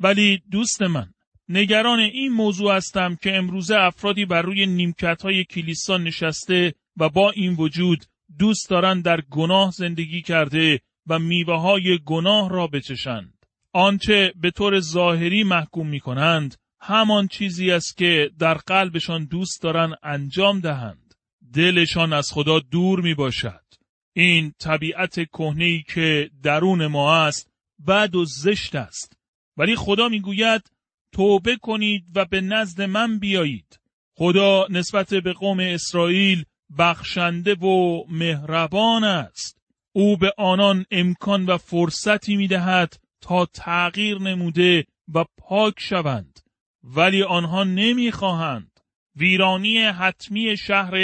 ولی 0.00 0.42
دوست 0.50 0.82
من 0.82 1.06
نگران 1.48 1.98
این 1.98 2.32
موضوع 2.32 2.76
هستم 2.76 3.16
که 3.22 3.36
امروزه 3.36 3.76
افرادی 3.76 4.24
بر 4.24 4.42
روی 4.42 4.66
نیمکت 4.66 5.22
های 5.22 5.44
کلیسا 5.44 5.98
نشسته 5.98 6.74
و 6.96 7.08
با 7.08 7.30
این 7.30 7.52
وجود 7.52 8.04
دوست 8.38 8.70
دارند 8.70 9.04
در 9.04 9.20
گناه 9.20 9.70
زندگی 9.70 10.22
کرده 10.22 10.80
و 11.06 11.18
میوه 11.18 11.60
های 11.60 11.98
گناه 12.04 12.50
را 12.50 12.66
بچشند. 12.66 13.39
آنچه 13.72 14.32
به 14.36 14.50
طور 14.50 14.80
ظاهری 14.80 15.44
محکوم 15.44 15.88
می 15.88 16.00
کنند 16.00 16.56
همان 16.80 17.28
چیزی 17.28 17.70
است 17.70 17.96
که 17.96 18.30
در 18.38 18.54
قلبشان 18.54 19.24
دوست 19.24 19.62
دارند 19.62 19.94
انجام 20.02 20.60
دهند. 20.60 21.14
دلشان 21.54 22.12
از 22.12 22.28
خدا 22.32 22.58
دور 22.58 23.00
می 23.00 23.14
باشد. 23.14 23.64
این 24.12 24.52
طبیعت 24.58 25.14
کهنه‌ای 25.14 25.82
که 25.82 26.30
درون 26.42 26.86
ما 26.86 27.16
است 27.16 27.50
بد 27.86 28.14
و 28.14 28.24
زشت 28.24 28.74
است. 28.74 29.16
ولی 29.56 29.76
خدا 29.76 30.08
می‌گوید 30.08 30.70
توبه 31.12 31.56
کنید 31.56 32.04
و 32.14 32.24
به 32.24 32.40
نزد 32.40 32.82
من 32.82 33.18
بیایید. 33.18 33.80
خدا 34.16 34.66
نسبت 34.70 35.14
به 35.14 35.32
قوم 35.32 35.60
اسرائیل 35.60 36.44
بخشنده 36.78 37.54
و 37.54 38.04
مهربان 38.08 39.04
است. 39.04 39.60
او 39.92 40.16
به 40.16 40.32
آنان 40.38 40.84
امکان 40.90 41.46
و 41.46 41.58
فرصتی 41.58 42.36
می 42.36 42.48
دهد 42.48 42.96
تا 43.20 43.46
تغییر 43.46 44.18
نموده 44.18 44.86
و 45.14 45.24
پاک 45.38 45.74
شوند. 45.78 46.40
ولی 46.84 47.22
آنها 47.22 47.64
نمی 47.64 48.10
خواهند. 48.10 48.80
ویرانی 49.16 49.78
حتمی 49.78 50.56
شهر 50.56 50.94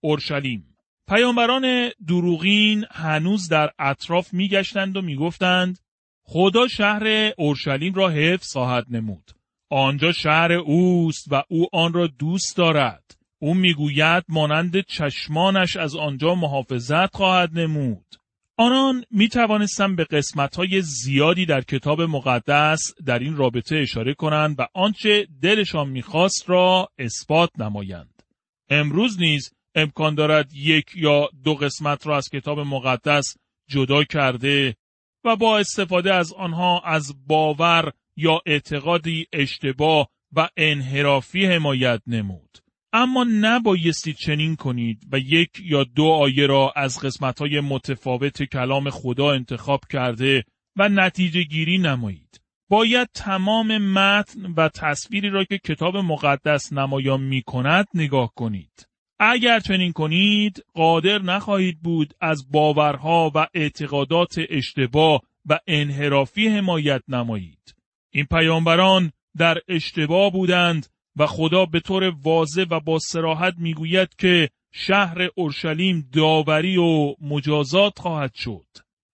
اورشلیم. 0.00 0.76
پیامبران 1.08 1.90
دروغین 2.08 2.84
هنوز 2.90 3.48
در 3.48 3.70
اطراف 3.78 4.32
میگشتند 4.34 4.96
و 4.96 5.02
می‌گفتند 5.02 5.78
خدا 6.22 6.68
شهر 6.68 7.32
اورشلیم 7.38 7.94
را 7.94 8.08
حفظ 8.08 8.52
خواهد 8.52 8.86
نمود. 8.90 9.30
آنجا 9.70 10.12
شهر 10.12 10.52
اوست 10.52 11.26
و 11.30 11.42
او 11.48 11.66
آن 11.72 11.92
را 11.92 12.06
دوست 12.06 12.56
دارد. 12.56 13.16
او 13.38 13.54
می‌گوید 13.54 14.24
مانند 14.28 14.80
چشمانش 14.80 15.76
از 15.76 15.96
آنجا 15.96 16.34
محافظت 16.34 17.16
خواهد 17.16 17.58
نمود. 17.58 18.21
آنان 18.56 19.04
می 19.10 19.28
توانستند 19.28 19.96
به 19.96 20.04
قسمت 20.04 20.56
های 20.56 20.82
زیادی 20.82 21.46
در 21.46 21.60
کتاب 21.60 22.02
مقدس 22.02 22.80
در 23.06 23.18
این 23.18 23.36
رابطه 23.36 23.76
اشاره 23.76 24.14
کنند 24.14 24.56
و 24.58 24.66
آنچه 24.74 25.26
دلشان 25.42 25.88
می‌خواست 25.88 26.50
را 26.50 26.88
اثبات 26.98 27.50
نمایند. 27.58 28.22
امروز 28.68 29.20
نیز 29.20 29.50
امکان 29.74 30.14
دارد 30.14 30.52
یک 30.54 30.86
یا 30.94 31.28
دو 31.44 31.54
قسمت 31.54 32.06
را 32.06 32.16
از 32.16 32.28
کتاب 32.28 32.60
مقدس 32.60 33.36
جدا 33.68 34.04
کرده 34.04 34.76
و 35.24 35.36
با 35.36 35.58
استفاده 35.58 36.14
از 36.14 36.32
آنها 36.32 36.80
از 36.80 37.14
باور 37.26 37.92
یا 38.16 38.40
اعتقادی 38.46 39.26
اشتباه 39.32 40.08
و 40.32 40.48
انحرافی 40.56 41.46
حمایت 41.46 42.02
نمود. 42.06 42.61
اما 42.92 43.24
نبایستی 43.24 44.12
چنین 44.12 44.56
کنید 44.56 45.06
و 45.12 45.18
یک 45.18 45.50
یا 45.64 45.84
دو 45.84 46.04
آیه 46.04 46.46
را 46.46 46.72
از 46.76 47.00
قسمتهای 47.00 47.60
متفاوت 47.60 48.42
کلام 48.42 48.90
خدا 48.90 49.32
انتخاب 49.32 49.80
کرده 49.90 50.44
و 50.76 50.88
نتیجه 50.88 51.42
گیری 51.42 51.78
نمایید. 51.78 52.40
باید 52.68 53.08
تمام 53.14 53.78
متن 53.78 54.54
و 54.56 54.68
تصویری 54.68 55.30
را 55.30 55.44
که 55.44 55.58
کتاب 55.58 55.96
مقدس 55.96 56.72
نمایان 56.72 57.20
می 57.20 57.42
کند 57.42 57.86
نگاه 57.94 58.32
کنید. 58.34 58.88
اگر 59.18 59.60
چنین 59.60 59.92
کنید 59.92 60.64
قادر 60.74 61.22
نخواهید 61.22 61.82
بود 61.82 62.14
از 62.20 62.50
باورها 62.50 63.32
و 63.34 63.46
اعتقادات 63.54 64.34
اشتباه 64.48 65.20
و 65.46 65.58
انحرافی 65.66 66.48
حمایت 66.48 67.02
نمایید. 67.08 67.74
این 68.10 68.24
پیامبران 68.24 69.12
در 69.36 69.58
اشتباه 69.68 70.32
بودند 70.32 70.86
و 71.16 71.26
خدا 71.26 71.66
به 71.66 71.80
طور 71.80 72.14
واضح 72.22 72.64
و 72.70 72.80
با 72.80 72.98
سراحت 72.98 73.54
می‌گوید 73.58 74.08
که 74.18 74.50
شهر 74.72 75.28
اورشلیم 75.34 76.08
داوری 76.12 76.76
و 76.76 77.14
مجازات 77.20 77.98
خواهد 77.98 78.34
شد. 78.34 78.66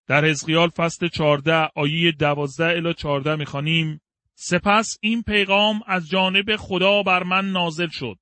در 0.07 0.25
حزقیال 0.25 0.69
فصل 0.69 1.07
14 1.07 1.69
آیه 1.75 2.11
12 2.11 2.65
الی 2.65 2.93
14 2.93 3.35
می‌خوانیم 3.35 4.01
سپس 4.35 4.97
این 5.01 5.21
پیغام 5.23 5.81
از 5.87 6.09
جانب 6.09 6.55
خدا 6.55 7.03
بر 7.03 7.23
من 7.23 7.51
نازل 7.51 7.87
شد. 7.87 8.17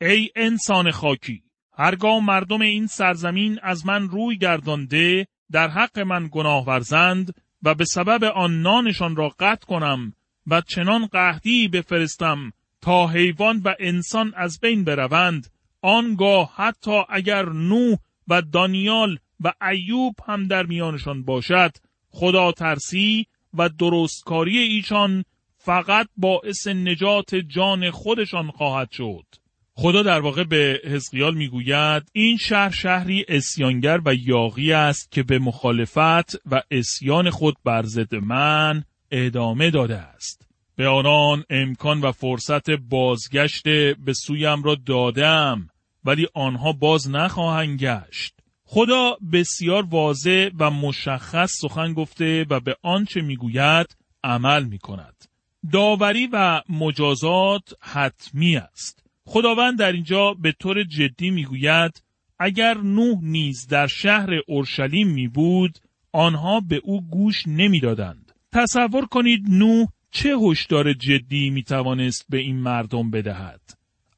ای 0.00 0.30
انسان 0.36 0.90
خاکی 0.90 1.42
هرگاه 1.78 2.24
مردم 2.24 2.60
این 2.60 2.86
سرزمین 2.86 3.58
از 3.62 3.86
من 3.86 4.08
روی 4.08 4.38
گردانده 4.38 5.26
در 5.52 5.68
حق 5.68 5.98
من 5.98 6.28
گناه 6.32 6.64
ورزند 6.64 7.34
و 7.62 7.74
به 7.74 7.84
سبب 7.84 8.24
آن 8.24 8.62
نانشان 8.62 9.16
را 9.16 9.28
قطع 9.28 9.66
کنم 9.66 10.12
و 10.46 10.60
چنان 10.60 11.06
قهدی 11.06 11.68
بفرستم 11.68 12.52
تا 12.86 13.06
حیوان 13.06 13.62
و 13.64 13.74
انسان 13.78 14.32
از 14.36 14.60
بین 14.60 14.84
بروند 14.84 15.46
آنگاه 15.82 16.52
حتی 16.56 17.02
اگر 17.08 17.48
نوح 17.48 17.98
و 18.28 18.42
دانیال 18.42 19.18
و 19.40 19.52
ایوب 19.70 20.14
هم 20.26 20.46
در 20.46 20.66
میانشان 20.66 21.22
باشد 21.22 21.70
خدا 22.10 22.52
ترسی 22.52 23.26
و 23.54 23.68
درستکاری 23.68 24.58
ایشان 24.58 25.24
فقط 25.58 26.08
باعث 26.16 26.66
نجات 26.66 27.34
جان 27.34 27.90
خودشان 27.90 28.50
خواهد 28.50 28.90
شد. 28.90 29.26
خدا 29.74 30.02
در 30.02 30.20
واقع 30.20 30.44
به 30.44 30.80
حزقیال 30.84 31.34
می‌گوید 31.34 32.02
این 32.12 32.36
شهر 32.36 32.70
شهری 32.70 33.24
اسیانگر 33.28 34.00
و 34.04 34.14
یاغی 34.14 34.72
است 34.72 35.12
که 35.12 35.22
به 35.22 35.38
مخالفت 35.38 36.34
و 36.50 36.62
اسیان 36.70 37.30
خود 37.30 37.56
بر 37.64 37.82
ضد 37.82 38.14
من 38.14 38.84
ادامه 39.10 39.70
داده 39.70 39.96
است. 39.96 40.45
به 40.76 40.88
آنان 40.88 41.44
امکان 41.50 42.00
و 42.00 42.12
فرصت 42.12 42.70
بازگشت 42.70 43.64
به 44.04 44.12
سویم 44.12 44.62
را 44.62 44.74
دادم 44.86 45.68
ولی 46.04 46.26
آنها 46.34 46.72
باز 46.72 47.10
نخواهند 47.10 47.80
گشت. 47.80 48.34
خدا 48.64 49.16
بسیار 49.32 49.86
واضح 49.90 50.50
و 50.58 50.70
مشخص 50.70 51.50
سخن 51.60 51.92
گفته 51.92 52.46
و 52.50 52.60
به 52.60 52.76
آنچه 52.82 53.20
می‌گوید 53.20 53.96
عمل 54.24 54.64
می 54.64 54.78
کند. 54.78 55.24
داوری 55.72 56.28
و 56.32 56.62
مجازات 56.68 57.74
حتمی 57.80 58.56
است. 58.56 59.04
خداوند 59.24 59.78
در 59.78 59.92
اینجا 59.92 60.34
به 60.34 60.52
طور 60.52 60.84
جدی 60.84 61.30
می‌گوید 61.30 62.02
اگر 62.38 62.78
نوح 62.78 63.18
نیز 63.22 63.66
در 63.66 63.86
شهر 63.86 64.30
اورشلیم 64.48 65.08
می 65.08 65.28
بود 65.28 65.78
آنها 66.12 66.60
به 66.60 66.80
او 66.84 67.08
گوش 67.08 67.42
نمی‌دادند. 67.46 68.32
تصور 68.52 69.06
کنید 69.06 69.44
نوح 69.48 69.88
چه 70.16 70.36
هشدار 70.36 70.92
جدی 70.92 71.50
می 71.50 71.62
توانست 71.62 72.26
به 72.28 72.38
این 72.38 72.56
مردم 72.56 73.10
بدهد. 73.10 73.60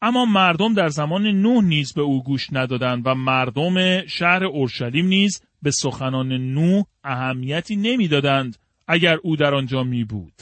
اما 0.02 0.24
مردم 0.24 0.74
در 0.74 0.88
زمان 0.88 1.26
نوح 1.26 1.64
نیز 1.64 1.92
به 1.92 2.02
او 2.02 2.22
گوش 2.22 2.52
ندادند 2.52 3.02
و 3.06 3.14
مردم 3.14 4.06
شهر 4.06 4.44
اورشلیم 4.44 5.06
نیز 5.06 5.42
به 5.62 5.70
سخنان 5.70 6.32
نوح 6.32 6.84
اهمیتی 7.04 7.76
نمی‌دادند 7.76 8.56
اگر 8.88 9.16
او 9.22 9.37
در 9.37 9.54
آنجا 9.54 9.82
می 9.82 10.04
بود. 10.04 10.34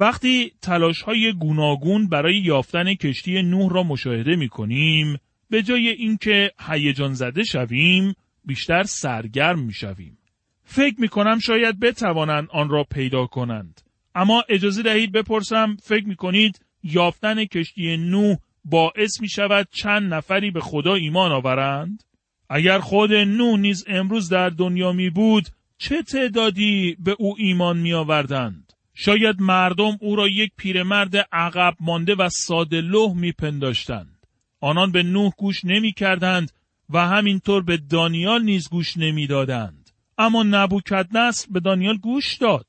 وقتی 0.00 0.52
تلاش 0.62 1.02
های 1.02 1.32
گوناگون 1.32 2.08
برای 2.08 2.36
یافتن 2.36 2.94
کشتی 2.94 3.42
نوح 3.42 3.72
را 3.72 3.82
مشاهده 3.82 4.36
می 4.36 4.48
کنیم 4.48 5.18
به 5.50 5.62
جای 5.62 5.88
اینکه 5.88 6.50
هیجان 6.68 7.14
زده 7.14 7.44
شویم 7.44 8.14
بیشتر 8.44 8.82
سرگرم 8.82 9.58
می 9.58 9.72
شویم. 9.72 10.18
فکر 10.64 11.00
می 11.00 11.08
کنم 11.08 11.38
شاید 11.38 11.80
بتوانند 11.80 12.48
آن 12.50 12.68
را 12.68 12.84
پیدا 12.84 13.26
کنند. 13.26 13.89
اما 14.14 14.44
اجازه 14.48 14.82
دهید 14.82 15.12
بپرسم 15.12 15.76
فکر 15.82 16.04
می 16.04 16.16
کنید 16.16 16.60
یافتن 16.82 17.44
کشتی 17.44 17.96
نوح 17.96 18.36
باعث 18.64 19.20
می 19.20 19.28
شود 19.28 19.68
چند 19.82 20.14
نفری 20.14 20.50
به 20.50 20.60
خدا 20.60 20.94
ایمان 20.94 21.32
آورند؟ 21.32 22.02
اگر 22.48 22.78
خود 22.78 23.12
نوح 23.12 23.58
نیز 23.58 23.84
امروز 23.88 24.28
در 24.28 24.48
دنیا 24.48 24.92
می 24.92 25.10
بود 25.10 25.48
چه 25.78 26.02
تعدادی 26.02 26.96
به 26.98 27.16
او 27.18 27.34
ایمان 27.38 27.78
می 27.78 27.92
آوردند؟ 27.92 28.72
شاید 28.94 29.40
مردم 29.40 29.98
او 30.00 30.16
را 30.16 30.28
یک 30.28 30.52
پیرمرد 30.56 31.16
عقب 31.16 31.74
مانده 31.80 32.14
و 32.14 32.28
ساده 32.28 32.80
لوح 32.80 33.16
میپنداشتند. 33.16 34.26
آنان 34.60 34.92
به 34.92 35.02
نوح 35.02 35.32
گوش 35.38 35.64
نمی 35.64 35.92
کردند 35.92 36.52
و 36.90 36.98
همینطور 37.08 37.62
به 37.62 37.76
دانیال 37.76 38.42
نیز 38.42 38.68
گوش 38.68 38.96
نمی‌دادند. 38.96 39.90
اما 40.18 40.42
نبوکد 40.42 41.16
نصر 41.16 41.46
به 41.50 41.60
دانیال 41.60 41.96
گوش 41.96 42.36
داد 42.36 42.66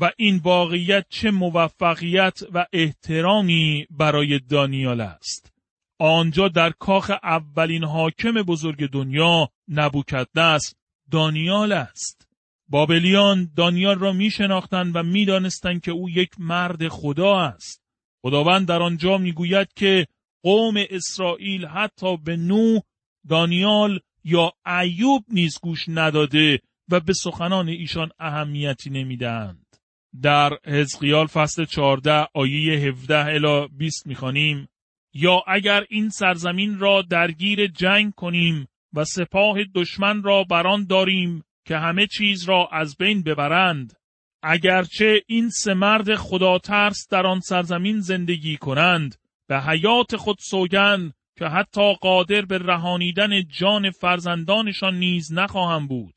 و 0.00 0.10
این 0.16 0.36
واقعیت 0.36 1.06
چه 1.08 1.30
موفقیت 1.30 2.40
و 2.54 2.66
احترامی 2.72 3.86
برای 3.90 4.38
دانیال 4.38 5.00
است. 5.00 5.52
آنجا 5.98 6.48
در 6.48 6.70
کاخ 6.70 7.10
اولین 7.22 7.84
حاکم 7.84 8.32
بزرگ 8.32 8.90
دنیا 8.90 9.48
نبوکد 9.68 10.26
نصر 10.34 10.74
دانیال 11.10 11.72
است. 11.72 12.28
بابلیان 12.68 13.50
دانیال 13.56 13.98
را 13.98 14.12
می 14.12 14.30
شناختند 14.30 14.96
و 14.96 15.02
می 15.02 15.24
دانستند 15.24 15.80
که 15.80 15.90
او 15.90 16.10
یک 16.10 16.30
مرد 16.38 16.88
خدا 16.88 17.38
است. 17.38 17.82
خداوند 18.22 18.68
در 18.68 18.82
آنجا 18.82 19.18
می 19.18 19.32
گوید 19.32 19.72
که 19.76 20.06
قوم 20.42 20.74
اسرائیل 20.90 21.66
حتی 21.66 22.16
به 22.16 22.36
نو، 22.36 22.80
دانیال 23.28 24.00
یا 24.24 24.52
ایوب 24.66 25.24
نیز 25.28 25.58
گوش 25.62 25.84
نداده 25.88 26.60
و 26.88 27.00
به 27.00 27.12
سخنان 27.12 27.68
ایشان 27.68 28.10
اهمیتی 28.18 28.90
نمی‌دهند. 28.90 29.67
در 30.22 30.58
حزقیال 30.66 31.26
فصل 31.26 31.64
14 31.64 32.28
آیه 32.34 32.78
17 32.78 33.18
الی 33.18 33.68
20 33.78 34.06
می‌خوانیم 34.06 34.68
یا 35.14 35.42
اگر 35.46 35.84
این 35.88 36.08
سرزمین 36.08 36.78
را 36.78 37.02
درگیر 37.02 37.66
جنگ 37.66 38.14
کنیم 38.14 38.68
و 38.92 39.04
سپاه 39.04 39.58
دشمن 39.74 40.22
را 40.22 40.44
بران 40.44 40.86
داریم 40.86 41.44
که 41.64 41.76
همه 41.76 42.06
چیز 42.06 42.44
را 42.44 42.68
از 42.72 42.96
بین 42.96 43.22
ببرند 43.22 43.92
اگرچه 44.42 45.22
این 45.26 45.50
سه 45.50 45.74
مرد 45.74 46.14
خدا 46.14 46.58
ترس 46.58 47.08
در 47.10 47.26
آن 47.26 47.40
سرزمین 47.40 48.00
زندگی 48.00 48.56
کنند 48.56 49.14
به 49.48 49.60
حیات 49.60 50.16
خود 50.16 50.36
سوگند 50.40 51.14
که 51.38 51.44
حتی 51.44 51.94
قادر 51.94 52.42
به 52.42 52.58
رهانیدن 52.58 53.42
جان 53.48 53.90
فرزندانشان 53.90 54.94
نیز 54.94 55.32
نخواهند 55.32 55.88
بود 55.88 56.14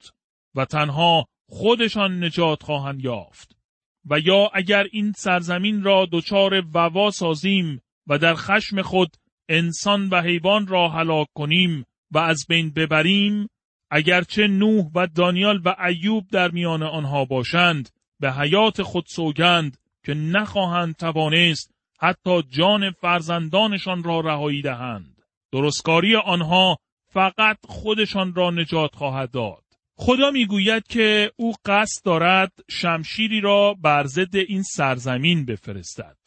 و 0.55 0.65
تنها 0.65 1.27
خودشان 1.49 2.23
نجات 2.23 2.63
خواهند 2.63 3.03
یافت. 3.03 3.60
و 4.09 4.19
یا 4.19 4.49
اگر 4.53 4.87
این 4.91 5.11
سرزمین 5.11 5.83
را 5.83 6.07
دچار 6.11 6.63
ووا 6.73 7.11
سازیم 7.11 7.81
و 8.07 8.17
در 8.17 8.35
خشم 8.35 8.81
خود 8.81 9.15
انسان 9.49 10.09
و 10.09 10.21
حیوان 10.21 10.67
را 10.67 10.89
هلاک 10.89 11.27
کنیم 11.33 11.85
و 12.11 12.17
از 12.17 12.45
بین 12.49 12.69
ببریم 12.73 13.47
اگرچه 13.91 14.47
نوح 14.47 14.85
و 14.95 15.07
دانیال 15.07 15.61
و 15.65 15.75
ایوب 15.87 16.27
در 16.27 16.51
میان 16.51 16.83
آنها 16.83 17.25
باشند 17.25 17.89
به 18.19 18.31
حیات 18.31 18.81
خود 18.81 19.05
سوگند 19.07 19.77
که 20.05 20.13
نخواهند 20.13 20.95
توانست 20.95 21.71
حتی 21.99 22.43
جان 22.49 22.91
فرزندانشان 22.91 24.03
را 24.03 24.19
رهایی 24.19 24.61
دهند. 24.61 25.21
درستکاری 25.51 26.15
آنها 26.15 26.77
فقط 27.07 27.57
خودشان 27.67 28.33
را 28.35 28.51
نجات 28.51 28.95
خواهد 28.95 29.31
داد. 29.31 29.63
خدا 30.03 30.31
می‌گوید 30.31 30.87
که 30.87 31.31
او 31.35 31.53
قصد 31.65 32.05
دارد 32.05 32.51
شمشیری 32.69 33.41
را 33.41 33.73
بر 33.73 34.05
ضد 34.05 34.35
این 34.35 34.63
سرزمین 34.63 35.45
بفرستد 35.45 36.17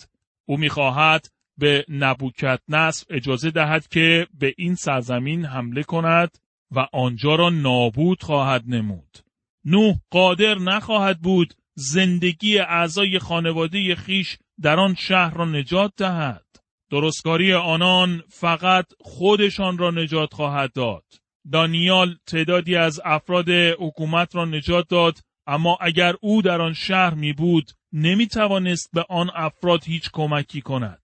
او 0.47 0.57
می‌خواهد 0.57 1.29
به 1.59 1.85
نبوکت 1.89 2.61
نصر 2.69 3.07
اجازه 3.11 3.51
دهد 3.51 3.89
که 3.89 4.27
به 4.39 4.55
این 4.59 4.75
سرزمین 4.75 5.45
حمله 5.45 5.83
کند 5.83 6.39
و 6.71 6.87
آنجا 6.93 7.35
را 7.35 7.51
نابود 7.51 8.23
خواهد 8.23 8.65
نمود. 8.67 9.19
نوح 9.65 9.95
قادر 10.11 10.59
نخواهد 10.59 11.21
بود 11.21 11.55
زندگی 11.75 12.59
اعضای 12.59 13.19
خانواده 13.19 13.95
خیش 13.95 14.39
در 14.61 14.81
آن 14.81 14.95
شهر 14.95 15.35
را 15.35 15.45
نجات 15.45 15.93
دهد. 15.97 16.47
درستکاری 16.91 17.53
آنان 17.53 18.23
فقط 18.29 18.87
خودشان 19.01 19.79
را 19.79 19.91
نجات 19.91 20.35
خواهد 20.35 20.73
داد. 20.73 21.24
دانیال 21.53 22.17
تعدادی 22.27 22.77
از 22.77 23.01
افراد 23.05 23.49
حکومت 23.79 24.37
را 24.37 24.45
نجات 24.45 24.89
داد 24.89 25.19
اما 25.47 25.79
اگر 25.81 26.15
او 26.21 26.43
در 26.43 26.61
آن 26.61 26.73
شهر 26.73 27.15
می 27.15 27.33
بود 27.33 27.71
نمی 27.93 28.27
توانست 28.27 28.91
به 28.93 29.05
آن 29.09 29.31
افراد 29.35 29.85
هیچ 29.85 30.11
کمکی 30.13 30.61
کند. 30.61 31.03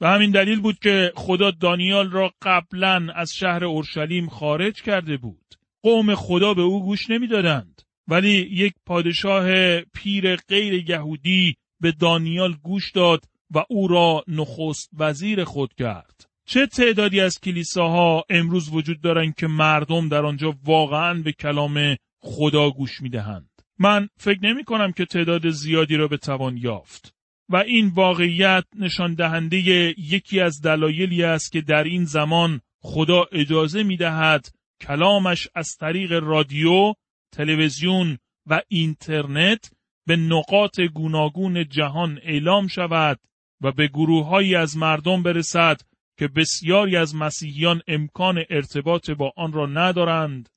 به 0.00 0.08
همین 0.08 0.30
دلیل 0.30 0.60
بود 0.60 0.78
که 0.78 1.12
خدا 1.16 1.50
دانیال 1.50 2.10
را 2.10 2.32
قبلا 2.42 3.08
از 3.14 3.32
شهر 3.32 3.64
اورشلیم 3.64 4.28
خارج 4.28 4.82
کرده 4.82 5.16
بود. 5.16 5.54
قوم 5.82 6.14
خدا 6.14 6.54
به 6.54 6.62
او 6.62 6.84
گوش 6.84 7.10
نمی‌دادند. 7.10 7.82
ولی 8.08 8.48
یک 8.50 8.74
پادشاه 8.86 9.80
پیر 9.80 10.36
غیر 10.36 10.90
یهودی 10.90 11.56
به 11.80 11.92
دانیال 11.92 12.54
گوش 12.62 12.90
داد 12.90 13.24
و 13.54 13.64
او 13.70 13.88
را 13.88 14.24
نخست 14.28 14.90
وزیر 14.98 15.44
خود 15.44 15.74
کرد. 15.74 16.31
چه 16.52 16.66
تعدادی 16.66 17.20
از 17.20 17.40
کلیساها 17.40 18.24
امروز 18.30 18.68
وجود 18.72 19.00
دارند 19.00 19.34
که 19.34 19.46
مردم 19.46 20.08
در 20.08 20.26
آنجا 20.26 20.54
واقعا 20.64 21.22
به 21.22 21.32
کلام 21.32 21.96
خدا 22.20 22.70
گوش 22.70 23.00
می‌دهند؟ 23.00 23.50
من 23.78 24.08
فکر 24.16 24.38
نمی 24.42 24.64
کنم 24.64 24.92
که 24.92 25.04
تعداد 25.04 25.50
زیادی 25.50 25.96
را 25.96 26.08
به 26.08 26.16
توان 26.16 26.56
یافت. 26.56 27.14
و 27.48 27.56
این 27.56 27.88
واقعیت 27.88 28.64
نشان 28.78 29.14
دهنده 29.14 29.56
یکی 29.98 30.40
از 30.40 30.60
دلایلی 30.60 31.22
است 31.22 31.52
که 31.52 31.60
در 31.60 31.84
این 31.84 32.04
زمان 32.04 32.60
خدا 32.82 33.24
اجازه 33.32 33.82
می 33.82 33.96
دهد 33.96 34.48
کلامش 34.80 35.48
از 35.54 35.76
طریق 35.80 36.12
رادیو، 36.12 36.94
تلویزیون 37.32 38.18
و 38.46 38.62
اینترنت 38.68 39.72
به 40.06 40.16
نقاط 40.16 40.80
گوناگون 40.80 41.68
جهان 41.68 42.18
اعلام 42.22 42.66
شود 42.66 43.18
و 43.60 43.72
به 43.72 43.88
گروههایی 43.88 44.54
از 44.54 44.76
مردم 44.76 45.22
برسد 45.22 45.80
که 46.22 46.28
بسیاری 46.28 46.96
از 46.96 47.14
مسیحیان 47.14 47.82
امکان 47.88 48.44
ارتباط 48.50 49.10
با 49.10 49.32
آن 49.36 49.52
را 49.52 49.66
ندارند 49.66 50.48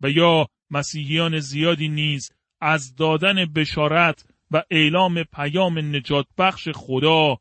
و 0.00 0.10
یا 0.10 0.48
مسیحیان 0.70 1.38
زیادی 1.38 1.88
نیز 1.88 2.30
از 2.60 2.94
دادن 2.96 3.44
بشارت 3.44 4.24
و 4.50 4.62
اعلام 4.70 5.22
پیام 5.22 5.78
نجات 5.78 6.26
بخش 6.38 6.68
خدا 6.68 7.38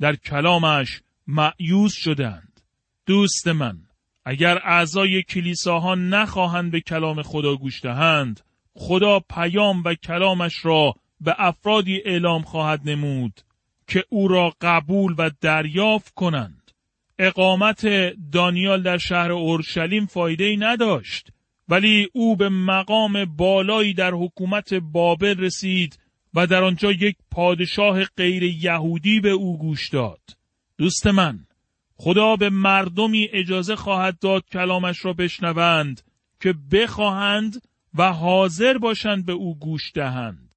در 0.00 0.16
کلامش 0.16 1.00
معیوز 1.26 1.92
شدند. 1.92 2.60
دوست 3.06 3.48
من، 3.48 3.78
اگر 4.24 4.58
اعضای 4.64 5.22
کلیساها 5.22 5.94
نخواهند 5.94 6.70
به 6.70 6.80
کلام 6.80 7.22
خدا 7.22 7.56
گوش 7.56 7.82
دهند، 7.82 8.40
خدا 8.74 9.20
پیام 9.20 9.82
و 9.84 9.94
کلامش 9.94 10.64
را 10.64 10.94
به 11.20 11.34
افرادی 11.38 12.02
اعلام 12.04 12.42
خواهد 12.42 12.80
نمود 12.84 13.40
که 13.86 14.04
او 14.08 14.28
را 14.28 14.52
قبول 14.60 15.14
و 15.18 15.30
دریافت 15.40 16.14
کنند. 16.14 16.61
اقامت 17.18 17.86
دانیال 18.32 18.82
در 18.82 18.98
شهر 18.98 19.32
اورشلیم 19.32 20.06
فایده 20.06 20.44
ای 20.44 20.56
نداشت 20.56 21.28
ولی 21.68 22.08
او 22.12 22.36
به 22.36 22.48
مقام 22.48 23.24
بالایی 23.24 23.94
در 23.94 24.10
حکومت 24.10 24.74
بابل 24.74 25.38
رسید 25.38 25.98
و 26.34 26.46
در 26.46 26.64
آنجا 26.64 26.92
یک 26.92 27.16
پادشاه 27.30 28.04
غیر 28.04 28.42
یهودی 28.42 29.20
به 29.20 29.30
او 29.30 29.58
گوش 29.58 29.88
داد. 29.88 30.20
دوست 30.78 31.06
من، 31.06 31.46
خدا 31.96 32.36
به 32.36 32.50
مردمی 32.50 33.28
اجازه 33.32 33.76
خواهد 33.76 34.18
داد 34.18 34.44
کلامش 34.52 35.04
را 35.04 35.12
بشنوند 35.12 36.00
که 36.40 36.54
بخواهند 36.72 37.62
و 37.94 38.12
حاضر 38.12 38.78
باشند 38.78 39.26
به 39.26 39.32
او 39.32 39.58
گوش 39.58 39.92
دهند. 39.94 40.51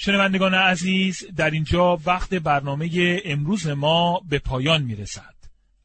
شنوندگان 0.00 0.54
عزیز 0.54 1.24
در 1.36 1.50
اینجا 1.50 1.98
وقت 2.06 2.34
برنامه 2.34 3.20
امروز 3.24 3.66
ما 3.66 4.20
به 4.28 4.38
پایان 4.38 4.82
می 4.82 4.96
رسد. 4.96 5.34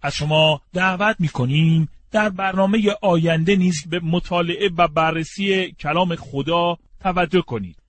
از 0.02 0.16
شما 0.16 0.62
دعوت 0.74 1.16
می 1.20 1.28
کنیم 1.28 1.90
در 2.12 2.30
برنامه 2.30 2.96
آینده 3.02 3.56
نیز 3.56 3.88
به 3.90 4.00
مطالعه 4.00 4.70
و 4.78 4.88
بررسی 4.88 5.72
کلام 5.72 6.16
خدا 6.16 6.78
توجه 7.00 7.42
کنید. 7.42 7.83